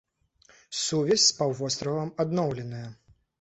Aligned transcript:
Сувязь 0.83 1.25
з 1.27 1.35
паўвостравам 1.41 2.09
адноўленая. 2.25 2.83